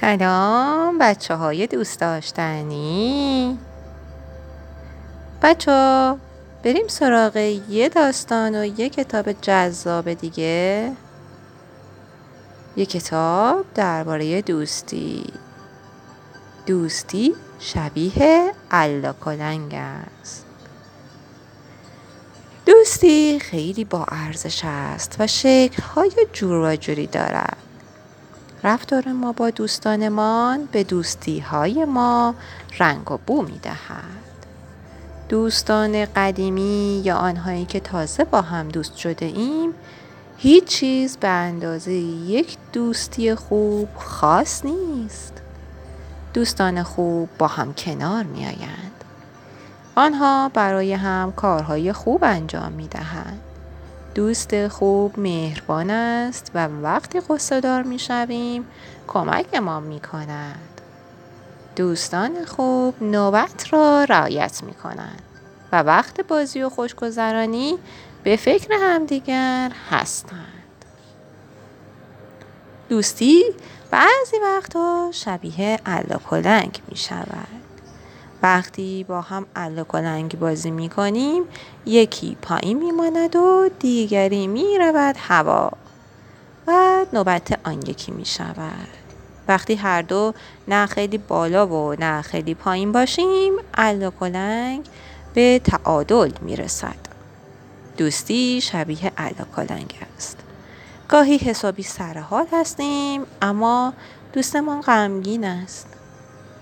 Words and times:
سلام 0.00 0.98
بچه 0.98 1.34
های 1.34 1.66
دوست 1.66 2.00
داشتنی. 2.00 3.58
بچه 5.42 5.72
ها 5.72 6.18
بریم 6.62 6.88
سراغ 6.88 7.36
یه 7.68 7.88
داستان 7.88 8.54
و 8.54 8.64
یه 8.64 8.88
کتاب 8.88 9.32
جذاب 9.32 10.12
دیگه. 10.12 10.92
یه 12.76 12.86
کتاب 12.86 13.64
درباره 13.74 14.42
دوستی. 14.42 15.24
دوستی 16.66 17.34
شبیه 17.58 18.52
الا 18.70 19.12
کلنگ 19.12 19.74
است. 19.74 20.46
دوستی 22.66 23.38
خیلی 23.40 23.84
با 23.84 24.04
ارزش 24.08 24.62
است 24.64 25.16
و 25.18 25.26
شکل 25.26 25.82
های 25.82 26.26
جور 26.32 26.72
و 26.72 26.76
جوری 26.76 27.06
دارد. 27.06 27.71
رفتار 28.64 29.08
ما 29.12 29.32
با 29.32 29.50
دوستانمان 29.50 30.68
به 30.72 30.84
دوستی 30.84 31.40
های 31.40 31.84
ما 31.84 32.34
رنگ 32.78 33.10
و 33.10 33.18
بو 33.26 33.42
می 33.42 33.58
دهد. 33.58 34.22
دوستان 35.28 36.04
قدیمی 36.04 37.02
یا 37.04 37.16
آنهایی 37.16 37.64
که 37.64 37.80
تازه 37.80 38.24
با 38.24 38.40
هم 38.40 38.68
دوست 38.68 38.96
شده 38.96 39.26
ایم 39.26 39.74
هیچ 40.36 40.64
چیز 40.64 41.16
به 41.16 41.28
اندازه 41.28 41.92
یک 41.92 42.56
دوستی 42.72 43.34
خوب 43.34 43.88
خاص 43.98 44.64
نیست. 44.64 45.32
دوستان 46.34 46.82
خوب 46.82 47.28
با 47.38 47.46
هم 47.46 47.74
کنار 47.74 48.24
می 48.24 48.46
آیند. 48.46 49.04
آنها 49.94 50.50
برای 50.54 50.92
هم 50.92 51.32
کارهای 51.32 51.92
خوب 51.92 52.24
انجام 52.24 52.72
می 52.72 52.88
دهند. 52.88 53.40
دوست 54.14 54.68
خوب 54.68 55.18
مهربان 55.18 55.90
است 55.90 56.50
و 56.54 56.66
وقتی 56.66 57.20
قصه 57.20 57.60
دار 57.60 57.82
می 57.82 57.98
شویم 57.98 58.66
کمک 59.08 59.54
ما 59.54 59.80
می 59.80 60.00
کند. 60.00 60.80
دوستان 61.76 62.44
خوب 62.44 63.02
نوبت 63.02 63.72
را 63.72 64.04
رعایت 64.04 64.62
می 64.64 64.74
کنند 64.74 65.22
و 65.72 65.82
وقت 65.82 66.20
بازی 66.20 66.62
و 66.62 66.68
خوشگذرانی 66.68 67.78
به 68.22 68.36
فکر 68.36 68.74
همدیگر 68.80 69.72
هستند. 69.90 70.84
دوستی 72.88 73.44
بعضی 73.90 74.36
وقتها 74.42 75.10
شبیه 75.12 75.78
الاکلنگ 75.86 76.82
می 76.88 76.96
شود. 76.96 77.71
وقتی 78.42 79.04
با 79.04 79.20
هم 79.20 79.46
کلنگ 79.88 80.38
بازی 80.38 80.70
می 80.70 80.88
کنیم 80.88 81.42
یکی 81.86 82.36
پایین 82.42 82.78
می 82.78 82.92
ماند 82.92 83.36
و 83.36 83.68
دیگری 83.78 84.46
می 84.46 84.78
رود 84.78 85.16
هوا 85.18 85.70
و 86.66 87.06
نوبت 87.12 87.58
آن 87.64 87.82
یکی 87.86 88.12
می 88.12 88.24
شود 88.24 88.88
وقتی 89.48 89.74
هر 89.74 90.02
دو 90.02 90.34
نه 90.68 90.86
خیلی 90.86 91.18
بالا 91.18 91.66
و 91.66 91.94
نه 91.98 92.22
خیلی 92.22 92.54
پایین 92.54 92.92
باشیم 92.92 93.52
کلنگ 94.20 94.86
به 95.34 95.60
تعادل 95.64 96.30
می 96.40 96.56
رسد 96.56 97.12
دوستی 97.96 98.60
شبیه 98.60 99.12
کلنگ 99.56 99.94
است. 100.16 100.38
گاهی 101.08 101.36
حسابی 101.36 101.82
سرحال 101.82 102.46
هستیم 102.52 103.22
اما 103.42 103.92
دوستمان 104.32 104.80
غمگین 104.80 105.44
است. 105.44 105.86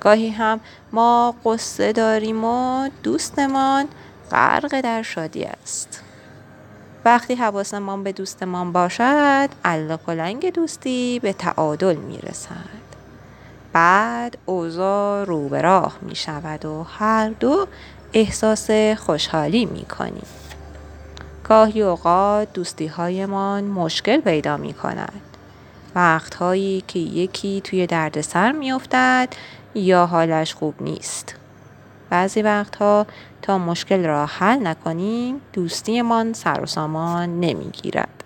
گاهی 0.00 0.30
هم 0.30 0.60
ما 0.92 1.34
قصه 1.44 1.92
داریم 1.92 2.44
و 2.44 2.88
دوستمان 3.02 3.88
غرق 4.30 4.80
در 4.80 5.02
شادی 5.02 5.44
است. 5.44 6.02
وقتی 7.04 7.34
حواسمان 7.34 8.04
به 8.04 8.12
دوستمان 8.12 8.72
باشد 8.72 9.48
الله 9.64 9.96
کلنگ 10.06 10.52
دوستی 10.52 11.20
به 11.22 11.32
تعادل 11.32 11.96
می 11.96 12.18
رسد 12.18 12.80
بعد 13.72 14.38
اوضاع 14.46 15.24
رو 15.24 15.48
به 15.48 15.62
راه 15.62 15.98
می 16.02 16.14
شود 16.14 16.64
و 16.64 16.82
هر 16.82 17.28
دو 17.28 17.66
احساس 18.12 18.70
خوشحالی 18.96 19.64
می 19.66 19.84
کنیم 19.84 20.27
گاهی 21.44 21.83
اوقات 21.83 22.52
دوستی 22.52 22.86
هایمان 22.86 23.64
مشکل 23.64 24.20
پیدا 24.20 24.56
می 24.56 24.72
کند 24.72 25.20
وقتهایی 25.94 26.84
که 26.89 26.98
یکی 26.98 27.60
توی 27.60 27.86
دردسر 27.86 28.52
می 28.52 28.72
افتد 28.72 29.28
یا 29.75 30.07
حالش 30.07 30.55
خوب 30.55 30.75
نیست. 30.81 31.35
بعضی 32.11 32.42
وقتها 32.42 33.07
تا 33.42 33.58
مشکل 33.58 34.05
را 34.05 34.27
حل 34.27 34.67
نکنیم 34.67 35.41
دوستیمان 35.53 36.33
سر 36.33 36.61
و 36.63 36.67
سامان 36.67 37.41
نمی‌گیرد. 37.41 38.25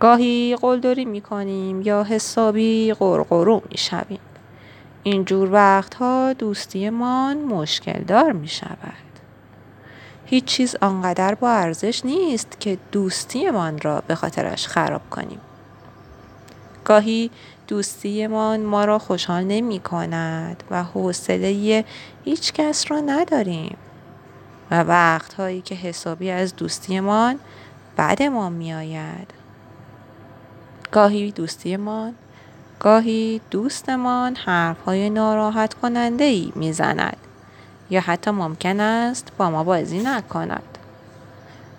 گاهی 0.00 0.56
قلدری 0.60 1.04
می 1.04 1.20
کنیم 1.20 1.82
یا 1.82 2.04
حسابی 2.04 2.94
قرقرو 2.98 3.62
می 3.70 3.78
شویم. 3.78 4.18
اینجور 5.02 5.52
وقتها 5.52 6.32
دوستیمان 6.32 7.36
مشکل 7.36 8.02
دار 8.02 8.32
می 8.32 8.48
شود. 8.48 9.10
هیچ 10.26 10.44
چیز 10.44 10.76
آنقدر 10.80 11.34
با 11.34 11.50
ارزش 11.50 12.04
نیست 12.04 12.60
که 12.60 12.78
دوستیمان 12.92 13.80
را 13.80 14.02
به 14.06 14.14
خاطرش 14.14 14.68
خراب 14.68 15.10
کنیم. 15.10 15.40
گاهی 16.84 17.30
دوستیمان 17.70 18.60
ما 18.60 18.84
را 18.84 18.98
خوشحال 18.98 19.44
نمی 19.44 19.80
کند 19.80 20.62
و 20.70 20.84
حوصله 20.84 21.84
هیچ 22.24 22.52
کس 22.52 22.90
را 22.90 23.00
نداریم 23.00 23.76
و 24.70 24.82
وقتهایی 24.84 25.60
که 25.60 25.74
حسابی 25.74 26.30
از 26.30 26.56
دوستیمان 26.56 27.38
بعدمان 27.96 28.52
می 28.52 28.74
آید. 28.74 29.32
گاهی 30.92 31.30
دوستیمان 31.30 32.14
گاهی 32.80 33.40
دوستمان 33.50 34.36
حرفهای 34.36 35.10
ناراحت 35.10 35.74
کننده 35.74 36.24
ای 36.24 36.52
می 36.54 36.72
زند 36.72 37.16
یا 37.90 38.00
حتی 38.00 38.30
ممکن 38.30 38.80
است 38.80 39.32
با 39.38 39.50
ما 39.50 39.64
بازی 39.64 39.98
نکند. 39.98 40.78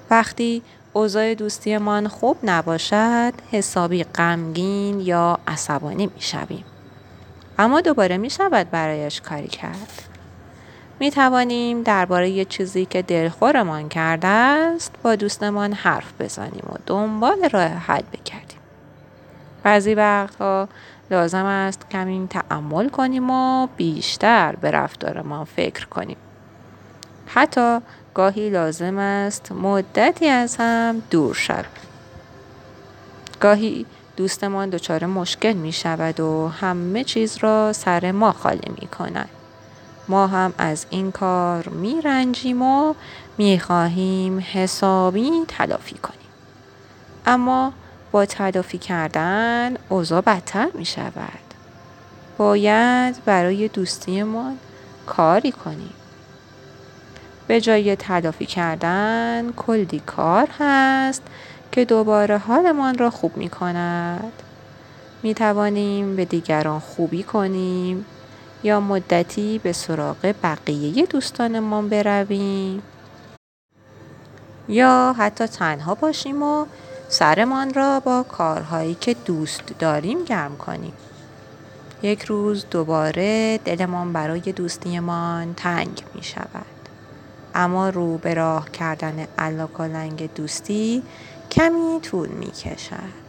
وقتی 0.10 0.62
اوضاع 0.94 1.34
دوستیمان 1.34 2.08
خوب 2.08 2.38
نباشد 2.44 3.34
حسابی 3.52 4.04
غمگین 4.04 5.00
یا 5.00 5.40
عصبانی 5.48 6.06
می 6.06 6.22
شویم. 6.22 6.66
اما 7.60 7.82
دوباره 7.82 8.18
می 8.18 8.30
شود 8.30 8.72
برایش 8.72 9.22
کاری 9.22 9.48
کرد. 9.48 10.04
می 11.00 11.12
توانیم 11.12 11.84
درباره 11.84 12.30
یه 12.30 12.46
چیزی 12.46 12.86
که 12.86 13.02
دلخورمان 13.02 13.90
کرده 13.90 14.28
است 14.28 14.92
با 15.04 15.16
دوستمان 15.16 15.74
حرف 15.74 16.14
بزنیم 16.20 16.64
و 16.74 16.76
دنبال 16.86 17.50
راه 17.50 17.68
حل 17.68 18.04
بکردیم. 18.14 18.60
بعضی 19.64 19.94
وقتها 19.94 20.68
لازم 21.12 21.46
است 21.46 21.90
کمی 21.90 22.28
تعمل 22.30 22.90
کنیم 22.90 23.30
و 23.30 23.68
بیشتر 23.78 24.56
به 24.56 24.72
رفتارمان 24.72 25.46
فکر 25.46 25.86
کنیم. 25.86 26.18
حتی 27.34 27.80
گاهی 28.14 28.50
لازم 28.50 28.98
است 28.98 29.52
مدتی 29.52 30.28
از 30.28 30.56
هم 30.60 31.02
دور 31.10 31.36
شویم 31.36 31.66
گاهی 33.40 33.86
دوستمان 34.18 34.70
دچار 34.70 35.06
مشکل 35.06 35.54
می 35.54 35.72
شود 35.72 36.20
و 36.20 36.48
همه 36.48 37.04
چیز 37.04 37.38
را 37.38 37.74
سر 37.74 38.12
ما 38.12 38.32
خالی 38.32 38.72
می 38.82 38.88
کند. 38.88 39.30
ما 40.08 40.28
هم 40.28 40.54
از 40.58 40.86
این 40.90 41.12
کار 41.12 41.70
می 41.70 42.02
رنجیم 42.02 42.62
و 42.62 42.94
می 43.38 43.60
خواهیم 43.60 44.46
حسابی 44.54 45.32
تلافی 45.48 45.96
کنیم. 45.96 46.18
اما 47.26 47.74
با 48.12 48.26
تلافی 48.26 48.78
کردن 48.78 49.78
اوضاع 49.90 50.22
بدتر 50.22 50.68
می 50.74 50.86
شود. 50.86 51.54
باید 52.38 53.26
برای 53.26 53.68
دوستیمان 53.68 54.58
کاری 55.06 55.52
کنیم. 55.52 55.94
به 57.52 57.62
جای 57.62 57.96
تلافی 57.96 58.46
کردن 58.46 59.52
کلی 59.52 60.02
کار 60.06 60.48
هست 60.60 61.22
که 61.72 61.86
دوباره 61.86 62.38
حالمان 62.38 62.98
را 62.98 63.10
خوب 63.10 63.38
می 63.38 63.50
کند. 63.50 64.34
می 65.24 65.34
توانیم 65.34 66.16
به 66.16 66.26
دیگران 66.26 66.80
خوبی 66.80 67.24
کنیم 67.24 68.06
یا 68.64 68.80
مدتی 68.80 69.60
به 69.64 69.74
سراغ 69.74 70.34
بقیه 70.44 71.06
دوستانمان 71.06 71.90
برویم 71.90 72.82
یا 74.68 75.16
حتی 75.18 75.48
تنها 75.48 75.96
باشیم 75.96 76.44
و 76.44 76.66
سرمان 77.10 77.74
را 77.74 78.00
با 78.00 78.24
کارهایی 78.24 78.96
که 78.96 79.14
دوست 79.26 79.64
داریم 79.80 80.24
گرم 80.24 80.58
کنیم. 80.58 80.94
یک 82.04 82.24
روز 82.24 82.66
دوباره 82.72 83.58
دلمان 83.58 84.14
برای 84.14 84.42
دوستیمان 84.42 85.54
تنگ 85.54 86.04
می 86.16 86.24
شود. 86.24 86.81
اما 87.56 87.90
رو 87.90 88.18
به 88.18 88.34
راه 88.34 88.72
کردن 88.72 89.28
علاکالنگ 89.38 90.34
دوستی 90.34 91.04
کمی 91.52 92.00
طول 92.02 92.30
می 92.30 92.52
کشد. 92.52 93.22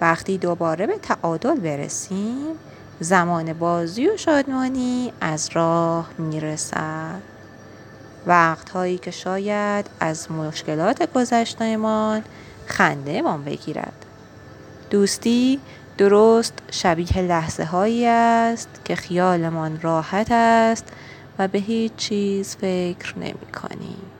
وقتی 0.00 0.38
دوباره 0.38 0.86
به 0.86 0.98
تعادل 0.98 1.60
برسیم 1.60 2.54
زمان 3.00 3.52
بازی 3.52 4.08
و 4.08 4.16
شادمانی 4.16 5.12
از 5.20 5.50
راه 5.52 6.10
می 6.18 6.40
رسد. 6.40 7.22
وقت 8.26 8.70
هایی 8.70 8.98
که 8.98 9.10
شاید 9.10 9.86
از 10.00 10.30
مشکلات 10.32 11.12
گذشتهمان 11.12 12.22
خنده 12.66 13.22
من 13.22 13.44
بگیرد. 13.44 14.06
دوستی 14.90 15.60
درست 15.98 16.58
شبیه 16.70 17.18
لحظه 17.18 17.64
هایی 17.64 18.06
است 18.06 18.68
که 18.84 18.96
خیالمان 18.96 19.80
راحت 19.80 20.28
است 20.30 20.84
و 21.38 21.48
به 21.48 21.58
هیچ 21.58 21.96
چیز 21.96 22.56
فکر 22.56 23.18
نمی 23.18 23.52
کنیم. 23.54 24.11